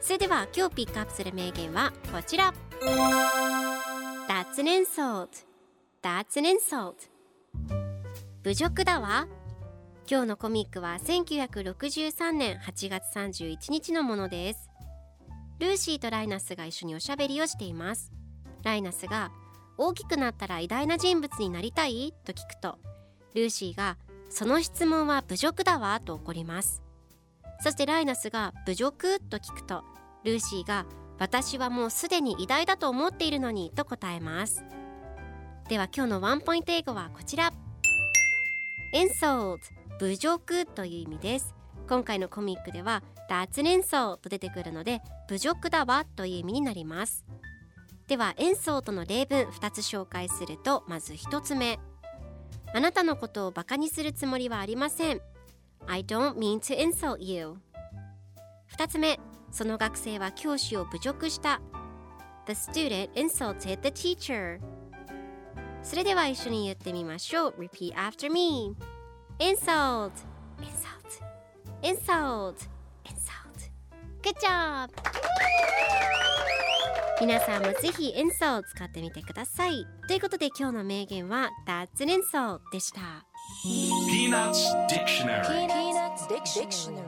[0.00, 2.54] それでは今日ピックアップする名言はこちら。
[4.28, 5.28] That's an insult
[6.02, 6.94] That's an insult
[8.44, 9.26] 侮辱だわ。
[10.10, 14.70] 今日のコミックは1963年8月31日のものです。
[15.58, 18.12] ルーシーとライナスが一緒におしゃべりをしています。
[18.62, 19.32] ライナスが
[19.76, 22.14] 大きくなったら偉大な人物になりたい？
[22.24, 22.78] と聞くと
[23.34, 23.98] ルーシーが
[24.30, 26.82] その質問は侮辱だわと怒ります。
[27.60, 29.20] そしてライナスが侮辱？
[29.20, 29.84] と聞くと
[30.24, 30.86] ルーシーが
[31.18, 34.64] 私はもうすでに偉大だと思っているのにと答えます。
[35.68, 37.52] では今日のワンポイント英語はこちら。
[38.94, 39.58] insult
[40.00, 40.66] 侮辱？
[40.66, 41.54] という意味です。
[41.88, 46.04] 今回のコミックでは That's an insult と出てくるので侮辱だわ？
[46.04, 47.24] という意味になります。
[48.06, 51.78] では insult の例文2つ紹介するとまず1つ目。
[52.72, 55.20] あなたのことをバカにするつもりはありません。
[55.86, 57.56] I don't mean to insult you
[58.76, 59.18] 2つ目
[59.50, 61.60] その学生は教師を侮辱した
[62.46, 64.60] The student insulted the teacher
[65.82, 68.74] それでは一緒に言ってみましょう Repeat after me
[69.38, 70.12] Insult
[70.60, 71.22] Insult
[71.82, 72.68] Insult
[73.04, 73.70] Insult
[74.22, 74.90] Good job!
[77.20, 83.27] 皆さんもぜひ insult 使ってみてくださいということで今日の名言は That's an insult でした
[83.64, 85.66] Peanuts Dictionary.
[85.66, 87.07] Peanuts Dictionary